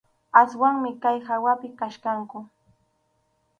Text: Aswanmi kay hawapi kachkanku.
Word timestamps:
Aswanmi 0.41 0.91
kay 1.03 1.17
hawapi 1.27 1.67
kachkanku. 1.79 2.39